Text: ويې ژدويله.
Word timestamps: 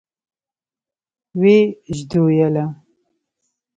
ويې 1.39 1.59
ژدويله. 1.97 2.65